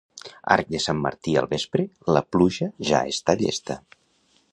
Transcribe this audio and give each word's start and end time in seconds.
Arc 0.53 0.69
de 0.75 0.79
sant 0.85 1.01
Martí 1.01 1.35
al 1.41 1.49
vespre, 1.51 1.85
la 2.17 2.23
pluja 2.37 2.71
ja 2.93 3.03
està 3.13 3.37
llesta. 3.43 3.77